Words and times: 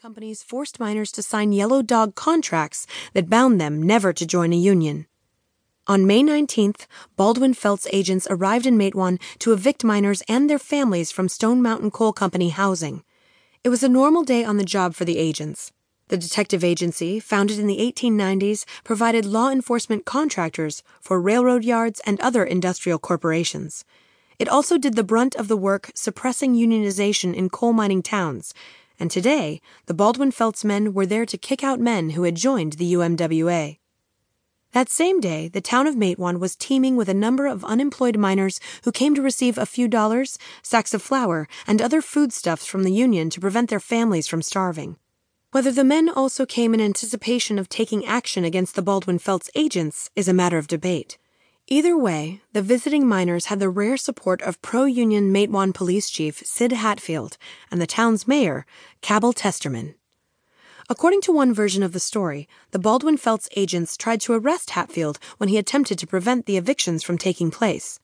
companies 0.00 0.42
forced 0.42 0.80
miners 0.80 1.12
to 1.12 1.22
sign 1.22 1.52
yellow 1.52 1.82
dog 1.82 2.14
contracts 2.14 2.86
that 3.12 3.28
bound 3.28 3.60
them 3.60 3.82
never 3.82 4.14
to 4.14 4.24
join 4.24 4.50
a 4.50 4.56
union. 4.56 5.06
On 5.86 6.06
May 6.06 6.22
19th, 6.22 6.86
Baldwin 7.16 7.52
Felts 7.52 7.86
agents 7.92 8.26
arrived 8.30 8.64
in 8.64 8.78
Matewan 8.78 9.20
to 9.40 9.52
evict 9.52 9.84
miners 9.84 10.22
and 10.26 10.48
their 10.48 10.58
families 10.58 11.12
from 11.12 11.28
Stone 11.28 11.60
Mountain 11.60 11.90
Coal 11.90 12.14
Company 12.14 12.48
housing. 12.48 13.04
It 13.62 13.68
was 13.68 13.82
a 13.82 13.90
normal 13.90 14.24
day 14.24 14.42
on 14.42 14.56
the 14.56 14.64
job 14.64 14.94
for 14.94 15.04
the 15.04 15.18
agents. 15.18 15.70
The 16.08 16.16
detective 16.16 16.64
agency, 16.64 17.20
founded 17.20 17.58
in 17.58 17.66
the 17.66 17.80
1890s, 17.92 18.64
provided 18.84 19.26
law 19.26 19.50
enforcement 19.50 20.06
contractors 20.06 20.82
for 21.02 21.20
railroad 21.20 21.62
yards 21.62 22.00
and 22.06 22.18
other 22.22 22.42
industrial 22.42 22.98
corporations. 22.98 23.84
It 24.38 24.48
also 24.48 24.78
did 24.78 24.96
the 24.96 25.04
brunt 25.04 25.36
of 25.36 25.48
the 25.48 25.58
work 25.58 25.90
suppressing 25.94 26.54
unionization 26.54 27.34
in 27.34 27.50
coal 27.50 27.74
mining 27.74 28.02
towns 28.02 28.54
and 29.00 29.10
today 29.10 29.60
the 29.86 29.94
Baldwin 29.94 30.30
Felts 30.30 30.64
men 30.64 30.94
were 30.94 31.06
there 31.06 31.26
to 31.26 31.38
kick 31.38 31.64
out 31.64 31.80
men 31.80 32.10
who 32.10 32.22
had 32.22 32.36
joined 32.36 32.74
the 32.74 32.92
UMWA. 32.92 33.78
That 34.72 34.88
same 34.88 35.18
day, 35.18 35.48
the 35.48 35.60
town 35.60 35.88
of 35.88 35.96
Matewan 35.96 36.38
was 36.38 36.54
teeming 36.54 36.94
with 36.94 37.08
a 37.08 37.14
number 37.14 37.48
of 37.48 37.64
unemployed 37.64 38.16
miners 38.16 38.60
who 38.84 38.92
came 38.92 39.16
to 39.16 39.22
receive 39.22 39.58
a 39.58 39.66
few 39.66 39.88
dollars, 39.88 40.38
sacks 40.62 40.94
of 40.94 41.02
flour, 41.02 41.48
and 41.66 41.82
other 41.82 42.00
foodstuffs 42.00 42.66
from 42.66 42.84
the 42.84 42.92
union 42.92 43.30
to 43.30 43.40
prevent 43.40 43.68
their 43.68 43.80
families 43.80 44.28
from 44.28 44.42
starving. 44.42 44.96
Whether 45.50 45.72
the 45.72 45.82
men 45.82 46.08
also 46.08 46.46
came 46.46 46.72
in 46.72 46.80
anticipation 46.80 47.58
of 47.58 47.68
taking 47.68 48.06
action 48.06 48.44
against 48.44 48.76
the 48.76 48.82
Baldwin 48.82 49.18
Felts 49.18 49.50
agents 49.56 50.08
is 50.14 50.28
a 50.28 50.32
matter 50.32 50.58
of 50.58 50.68
debate. 50.68 51.18
Either 51.72 51.96
way, 51.96 52.40
the 52.52 52.62
visiting 52.62 53.06
miners 53.06 53.46
had 53.46 53.60
the 53.60 53.68
rare 53.70 53.96
support 53.96 54.42
of 54.42 54.60
pro 54.60 54.86
union 54.86 55.32
Matewan 55.32 55.72
Police 55.72 56.10
Chief 56.10 56.42
Sid 56.44 56.72
Hatfield 56.72 57.38
and 57.70 57.80
the 57.80 57.86
town's 57.86 58.26
mayor, 58.26 58.66
Cabell 59.02 59.32
Testerman. 59.32 59.94
According 60.88 61.20
to 61.20 61.32
one 61.32 61.54
version 61.54 61.84
of 61.84 61.92
the 61.92 62.00
story, 62.00 62.48
the 62.72 62.80
Baldwin 62.80 63.16
Felts 63.16 63.48
agents 63.54 63.96
tried 63.96 64.20
to 64.22 64.32
arrest 64.32 64.70
Hatfield 64.70 65.20
when 65.38 65.48
he 65.48 65.58
attempted 65.58 65.96
to 66.00 66.08
prevent 66.08 66.46
the 66.46 66.56
evictions 66.56 67.04
from 67.04 67.16
taking 67.16 67.52
place. 67.52 68.00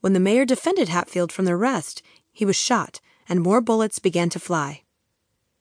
When 0.00 0.12
the 0.12 0.18
mayor 0.18 0.44
defended 0.44 0.88
Hatfield 0.88 1.30
from 1.30 1.44
the 1.44 1.52
arrest, 1.52 2.02
he 2.32 2.44
was 2.44 2.56
shot 2.56 3.00
and 3.28 3.40
more 3.40 3.60
bullets 3.60 4.00
began 4.00 4.30
to 4.30 4.40
fly. 4.40 4.82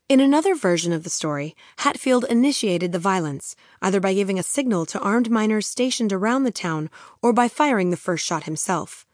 In 0.08 0.20
another 0.20 0.54
version 0.54 0.94
of 0.94 1.04
the 1.04 1.10
story, 1.10 1.56
Hatfield 1.78 2.26
initiated 2.26 2.92
the 2.92 3.00
violence, 3.00 3.56
either 3.82 4.00
by 4.00 4.14
giving 4.14 4.38
a 4.38 4.44
signal 4.44 4.86
to 4.86 5.00
armed 5.00 5.32
miners 5.32 5.68
stationed 5.68 6.14
around 6.14 6.44
the 6.44 6.52
town 6.52 6.92
or 7.24 7.34
by 7.34 7.48
firing 7.48 7.90
the 7.90 7.98
first 7.98 8.24
shot 8.24 8.44
himself. 8.44 9.08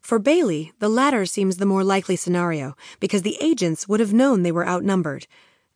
For 0.00 0.18
Bailey, 0.18 0.72
the 0.80 0.88
latter 0.88 1.26
seems 1.26 1.58
the 1.58 1.66
more 1.66 1.84
likely 1.84 2.16
scenario 2.16 2.74
because 2.98 3.22
the 3.22 3.38
agents 3.40 3.86
would 3.86 4.00
have 4.00 4.12
known 4.12 4.42
they 4.42 4.50
were 4.50 4.66
outnumbered. 4.66 5.28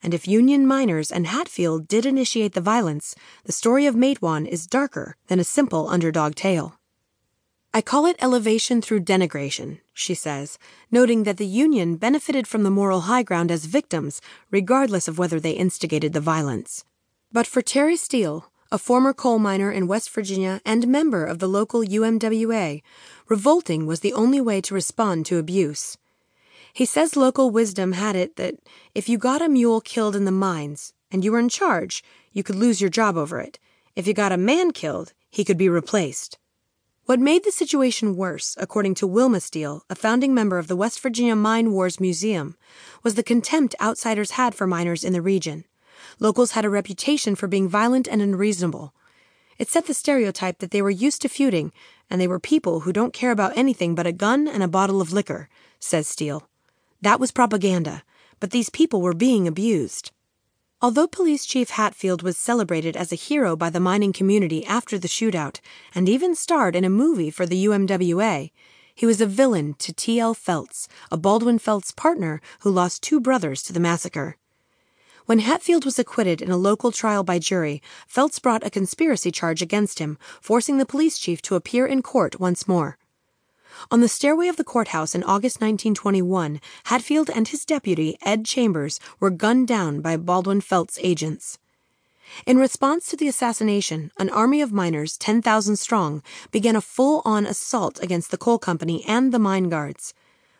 And 0.02 0.12
if 0.12 0.26
Union 0.26 0.66
miners 0.66 1.12
and 1.12 1.28
Hatfield 1.28 1.86
did 1.86 2.04
initiate 2.04 2.54
the 2.54 2.60
violence, 2.60 3.14
the 3.44 3.52
story 3.52 3.86
of 3.86 3.94
Matewan 3.94 4.48
is 4.48 4.66
darker 4.66 5.14
than 5.28 5.38
a 5.38 5.44
simple 5.44 5.88
underdog 5.88 6.34
tale. 6.34 6.76
I 7.76 7.82
call 7.82 8.06
it 8.06 8.16
elevation 8.22 8.80
through 8.80 9.00
denigration, 9.00 9.80
she 9.92 10.14
says, 10.14 10.58
noting 10.90 11.24
that 11.24 11.36
the 11.36 11.44
Union 11.44 11.96
benefited 11.96 12.48
from 12.48 12.62
the 12.62 12.70
moral 12.70 13.02
high 13.02 13.22
ground 13.22 13.50
as 13.50 13.66
victims, 13.66 14.22
regardless 14.50 15.08
of 15.08 15.18
whether 15.18 15.38
they 15.38 15.50
instigated 15.50 16.14
the 16.14 16.20
violence. 16.20 16.86
But 17.30 17.46
for 17.46 17.60
Terry 17.60 17.98
Steele, 17.98 18.50
a 18.72 18.78
former 18.78 19.12
coal 19.12 19.38
miner 19.38 19.70
in 19.70 19.88
West 19.88 20.08
Virginia 20.08 20.62
and 20.64 20.88
member 20.88 21.26
of 21.26 21.38
the 21.38 21.50
local 21.50 21.82
UMWA, 21.82 22.80
revolting 23.28 23.84
was 23.84 24.00
the 24.00 24.14
only 24.14 24.40
way 24.40 24.62
to 24.62 24.72
respond 24.72 25.26
to 25.26 25.36
abuse. 25.36 25.98
He 26.72 26.86
says 26.86 27.14
local 27.14 27.50
wisdom 27.50 27.92
had 27.92 28.16
it 28.16 28.36
that 28.36 28.54
if 28.94 29.06
you 29.06 29.18
got 29.18 29.42
a 29.42 29.50
mule 29.50 29.82
killed 29.82 30.16
in 30.16 30.24
the 30.24 30.32
mines 30.32 30.94
and 31.10 31.22
you 31.22 31.30
were 31.30 31.38
in 31.38 31.50
charge, 31.50 32.02
you 32.32 32.42
could 32.42 32.56
lose 32.56 32.80
your 32.80 32.88
job 32.88 33.18
over 33.18 33.38
it. 33.38 33.58
If 33.94 34.06
you 34.06 34.14
got 34.14 34.32
a 34.32 34.38
man 34.38 34.70
killed, 34.70 35.12
he 35.28 35.44
could 35.44 35.58
be 35.58 35.68
replaced. 35.68 36.38
What 37.06 37.20
made 37.20 37.44
the 37.44 37.52
situation 37.52 38.16
worse, 38.16 38.56
according 38.58 38.96
to 38.96 39.06
Wilma 39.06 39.38
Steele, 39.38 39.84
a 39.88 39.94
founding 39.94 40.34
member 40.34 40.58
of 40.58 40.66
the 40.66 40.74
West 40.74 40.98
Virginia 40.98 41.36
Mine 41.36 41.70
Wars 41.70 42.00
Museum, 42.00 42.56
was 43.04 43.14
the 43.14 43.22
contempt 43.22 43.76
outsiders 43.80 44.32
had 44.32 44.56
for 44.56 44.66
miners 44.66 45.04
in 45.04 45.12
the 45.12 45.22
region. 45.22 45.66
Locals 46.18 46.50
had 46.50 46.64
a 46.64 46.68
reputation 46.68 47.36
for 47.36 47.46
being 47.46 47.68
violent 47.68 48.08
and 48.08 48.20
unreasonable. 48.20 48.92
It 49.56 49.68
set 49.68 49.86
the 49.86 49.94
stereotype 49.94 50.58
that 50.58 50.72
they 50.72 50.82
were 50.82 50.90
used 50.90 51.22
to 51.22 51.28
feuding, 51.28 51.72
and 52.10 52.20
they 52.20 52.26
were 52.26 52.40
people 52.40 52.80
who 52.80 52.92
don't 52.92 53.12
care 53.12 53.30
about 53.30 53.56
anything 53.56 53.94
but 53.94 54.08
a 54.08 54.12
gun 54.12 54.48
and 54.48 54.64
a 54.64 54.68
bottle 54.68 55.00
of 55.00 55.12
liquor, 55.12 55.48
says 55.78 56.08
Steele. 56.08 56.50
That 57.02 57.20
was 57.20 57.30
propaganda, 57.30 58.02
but 58.40 58.50
these 58.50 58.68
people 58.68 59.00
were 59.00 59.14
being 59.14 59.46
abused. 59.46 60.10
Although 60.82 61.06
Police 61.06 61.46
Chief 61.46 61.70
Hatfield 61.70 62.22
was 62.22 62.36
celebrated 62.36 62.98
as 62.98 63.10
a 63.10 63.16
hero 63.16 63.56
by 63.56 63.70
the 63.70 63.80
mining 63.80 64.12
community 64.12 64.62
after 64.66 64.98
the 64.98 65.08
shootout 65.08 65.60
and 65.94 66.06
even 66.06 66.34
starred 66.34 66.76
in 66.76 66.84
a 66.84 66.90
movie 66.90 67.30
for 67.30 67.46
the 67.46 67.64
UMWA, 67.64 68.50
he 68.94 69.06
was 69.06 69.22
a 69.22 69.26
villain 69.26 69.74
to 69.78 69.94
T.L. 69.94 70.34
Felts, 70.34 70.86
a 71.10 71.16
Baldwin 71.16 71.58
Felts 71.58 71.92
partner 71.92 72.42
who 72.60 72.70
lost 72.70 73.02
two 73.02 73.20
brothers 73.20 73.62
to 73.62 73.72
the 73.72 73.80
massacre. 73.80 74.36
When 75.24 75.38
Hatfield 75.38 75.86
was 75.86 75.98
acquitted 75.98 76.42
in 76.42 76.50
a 76.50 76.58
local 76.58 76.92
trial 76.92 77.24
by 77.24 77.38
jury, 77.38 77.80
Felts 78.06 78.38
brought 78.38 78.64
a 78.64 78.70
conspiracy 78.70 79.30
charge 79.30 79.62
against 79.62 79.98
him, 79.98 80.18
forcing 80.42 80.76
the 80.76 80.84
police 80.84 81.18
chief 81.18 81.40
to 81.42 81.54
appear 81.54 81.86
in 81.86 82.02
court 82.02 82.38
once 82.38 82.68
more. 82.68 82.98
On 83.90 84.00
the 84.00 84.08
stairway 84.08 84.48
of 84.48 84.56
the 84.56 84.64
courthouse 84.64 85.14
in 85.14 85.22
August 85.22 85.56
1921, 85.60 86.60
Hatfield 86.84 87.30
and 87.30 87.48
his 87.48 87.64
deputy, 87.64 88.18
Ed 88.22 88.44
Chambers, 88.44 88.98
were 89.20 89.30
gunned 89.30 89.68
down 89.68 90.00
by 90.00 90.16
Baldwin 90.16 90.60
Felts 90.60 90.98
agents. 91.02 91.58
In 92.44 92.58
response 92.58 93.08
to 93.08 93.16
the 93.16 93.28
assassination, 93.28 94.10
an 94.18 94.30
army 94.30 94.60
of 94.60 94.72
miners, 94.72 95.16
10,000 95.16 95.76
strong, 95.76 96.22
began 96.50 96.76
a 96.76 96.80
full 96.80 97.22
on 97.24 97.46
assault 97.46 98.02
against 98.02 98.30
the 98.30 98.38
coal 98.38 98.58
company 98.58 99.04
and 99.06 99.32
the 99.32 99.38
mine 99.38 99.68
guards. 99.68 100.12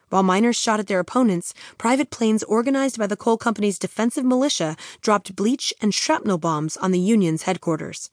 While 0.08 0.22
miners 0.22 0.56
shot 0.56 0.78
at 0.78 0.86
their 0.86 1.00
opponents, 1.00 1.52
private 1.78 2.10
planes 2.10 2.44
organized 2.44 2.98
by 2.98 3.08
the 3.08 3.16
coal 3.16 3.36
company's 3.36 3.78
defensive 3.78 4.24
militia 4.24 4.76
dropped 5.00 5.34
bleach 5.34 5.74
and 5.80 5.92
shrapnel 5.92 6.38
bombs 6.38 6.76
on 6.76 6.92
the 6.92 7.00
Union's 7.00 7.42
headquarters. 7.42 8.10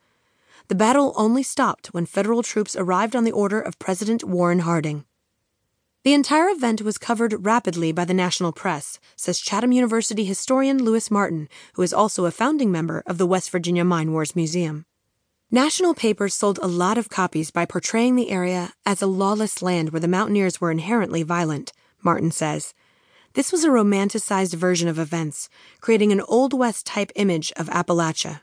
The 0.69 0.75
battle 0.75 1.13
only 1.15 1.43
stopped 1.43 1.87
when 1.87 2.05
federal 2.05 2.41
troops 2.41 2.75
arrived 2.75 3.15
on 3.15 3.25
the 3.25 3.31
order 3.31 3.59
of 3.59 3.79
President 3.79 4.23
Warren 4.23 4.59
Harding. 4.59 5.05
The 6.03 6.13
entire 6.13 6.49
event 6.49 6.81
was 6.81 6.97
covered 6.97 7.45
rapidly 7.45 7.91
by 7.91 8.05
the 8.05 8.13
national 8.13 8.51
press, 8.51 8.99
says 9.15 9.39
Chatham 9.39 9.71
University 9.71 10.25
historian 10.25 10.83
Lewis 10.83 11.09
Martin, 11.09 11.47
who 11.75 11.81
is 11.81 11.93
also 11.93 12.25
a 12.25 12.31
founding 12.31 12.71
member 12.71 13.03
of 13.05 13.17
the 13.17 13.25
West 13.25 13.49
Virginia 13.51 13.85
Mine 13.85 14.11
Wars 14.11 14.35
Museum. 14.35 14.85
National 15.49 15.93
papers 15.93 16.33
sold 16.33 16.59
a 16.61 16.67
lot 16.67 16.97
of 16.97 17.09
copies 17.09 17.51
by 17.51 17.63
portraying 17.65 18.15
the 18.15 18.31
area 18.31 18.73
as 18.85 19.01
a 19.01 19.07
lawless 19.07 19.61
land 19.61 19.91
where 19.91 19.99
the 19.99 20.07
mountaineers 20.07 20.59
were 20.59 20.71
inherently 20.71 21.23
violent, 21.23 21.71
Martin 22.01 22.31
says. 22.31 22.73
This 23.33 23.51
was 23.51 23.63
a 23.63 23.69
romanticized 23.69 24.55
version 24.55 24.87
of 24.87 24.99
events, 24.99 25.49
creating 25.79 26.11
an 26.11 26.21
Old 26.21 26.53
West 26.53 26.85
type 26.85 27.11
image 27.15 27.51
of 27.55 27.67
Appalachia. 27.69 28.41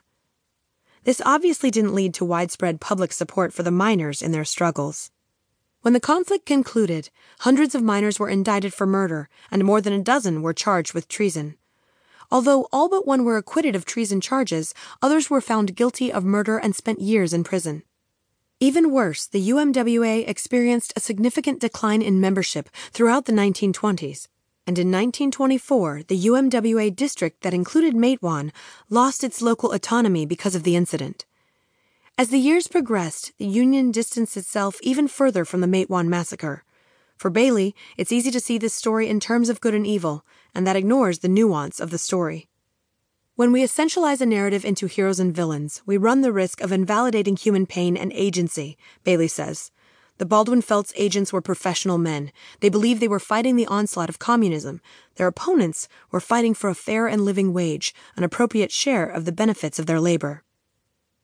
This 1.03 1.21
obviously 1.25 1.71
didn't 1.71 1.95
lead 1.95 2.13
to 2.15 2.25
widespread 2.25 2.79
public 2.79 3.11
support 3.11 3.53
for 3.53 3.63
the 3.63 3.71
miners 3.71 4.21
in 4.21 4.31
their 4.31 4.45
struggles. 4.45 5.09
When 5.81 5.93
the 5.93 5.99
conflict 5.99 6.45
concluded, 6.45 7.09
hundreds 7.39 7.73
of 7.73 7.81
miners 7.81 8.19
were 8.19 8.29
indicted 8.29 8.71
for 8.71 8.85
murder, 8.85 9.27
and 9.49 9.63
more 9.63 9.81
than 9.81 9.93
a 9.93 10.03
dozen 10.03 10.43
were 10.43 10.53
charged 10.53 10.93
with 10.93 11.07
treason. 11.07 11.57
Although 12.29 12.67
all 12.71 12.87
but 12.87 13.07
one 13.07 13.25
were 13.25 13.37
acquitted 13.37 13.75
of 13.75 13.83
treason 13.83 14.21
charges, 14.21 14.75
others 15.01 15.27
were 15.27 15.41
found 15.41 15.75
guilty 15.75 16.13
of 16.13 16.23
murder 16.23 16.59
and 16.59 16.75
spent 16.75 17.01
years 17.01 17.33
in 17.33 17.43
prison. 17.43 17.81
Even 18.59 18.91
worse, 18.91 19.25
the 19.25 19.49
UMWA 19.49 20.27
experienced 20.29 20.93
a 20.95 20.99
significant 20.99 21.59
decline 21.59 22.03
in 22.03 22.21
membership 22.21 22.69
throughout 22.91 23.25
the 23.25 23.33
1920s, 23.33 24.27
and 24.71 24.79
in 24.79 24.87
1924 24.87 26.03
the 26.07 26.27
UMWA 26.27 26.95
district 26.95 27.41
that 27.41 27.53
included 27.53 27.93
Matewan 27.93 28.53
lost 28.89 29.21
its 29.21 29.41
local 29.41 29.73
autonomy 29.73 30.25
because 30.25 30.55
of 30.55 30.63
the 30.63 30.77
incident. 30.77 31.25
As 32.17 32.29
the 32.29 32.37
years 32.39 32.69
progressed, 32.69 33.33
the 33.37 33.45
Union 33.45 33.91
distanced 33.91 34.37
itself 34.37 34.79
even 34.81 35.09
further 35.09 35.43
from 35.43 35.59
the 35.59 35.67
Matewan 35.67 36.07
massacre. 36.07 36.63
For 37.17 37.29
Bailey, 37.29 37.75
it's 37.97 38.13
easy 38.13 38.31
to 38.31 38.39
see 38.39 38.57
this 38.57 38.73
story 38.73 39.09
in 39.09 39.19
terms 39.19 39.49
of 39.49 39.59
good 39.59 39.73
and 39.73 39.85
evil, 39.85 40.23
and 40.55 40.65
that 40.65 40.77
ignores 40.77 41.19
the 41.19 41.27
nuance 41.27 41.81
of 41.81 41.89
the 41.89 41.97
story. 41.97 42.47
When 43.35 43.51
we 43.51 43.65
essentialize 43.65 44.21
a 44.21 44.25
narrative 44.25 44.63
into 44.63 44.87
heroes 44.87 45.19
and 45.19 45.35
villains, 45.35 45.81
we 45.85 45.97
run 45.97 46.21
the 46.21 46.31
risk 46.31 46.61
of 46.61 46.71
invalidating 46.71 47.35
human 47.35 47.65
pain 47.65 47.97
and 47.97 48.13
agency, 48.13 48.77
Bailey 49.03 49.27
says. 49.27 49.69
The 50.21 50.27
Baldwin 50.27 50.61
Felts 50.61 50.93
agents 50.95 51.33
were 51.33 51.41
professional 51.41 51.97
men. 51.97 52.31
They 52.59 52.69
believed 52.69 53.01
they 53.01 53.07
were 53.07 53.19
fighting 53.19 53.55
the 53.55 53.65
onslaught 53.65 54.07
of 54.07 54.19
communism. 54.19 54.79
Their 55.15 55.25
opponents 55.25 55.87
were 56.11 56.19
fighting 56.19 56.53
for 56.53 56.69
a 56.69 56.75
fair 56.75 57.07
and 57.07 57.25
living 57.25 57.53
wage, 57.53 57.91
an 58.15 58.23
appropriate 58.23 58.71
share 58.71 59.07
of 59.07 59.25
the 59.25 59.31
benefits 59.31 59.79
of 59.79 59.87
their 59.87 59.99
labor. 59.99 60.43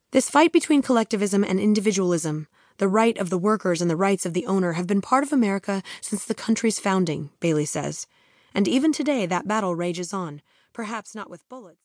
This 0.09 0.31
fight 0.31 0.51
between 0.51 0.81
collectivism 0.81 1.43
and 1.43 1.59
individualism, 1.59 2.47
the 2.79 2.87
right 2.87 3.15
of 3.19 3.29
the 3.29 3.37
workers 3.37 3.83
and 3.83 3.91
the 3.91 3.95
rights 3.95 4.25
of 4.25 4.33
the 4.33 4.47
owner, 4.47 4.71
have 4.71 4.87
been 4.87 5.01
part 5.01 5.23
of 5.23 5.31
America 5.31 5.83
since 6.01 6.25
the 6.25 6.33
country's 6.33 6.79
founding, 6.79 7.29
Bailey 7.39 7.65
says. 7.65 8.07
And 8.51 8.67
even 8.67 8.91
today, 8.91 9.27
that 9.27 9.47
battle 9.47 9.75
rages 9.75 10.11
on, 10.11 10.41
perhaps 10.73 11.13
not 11.13 11.29
with 11.29 11.47
bullets. 11.49 11.75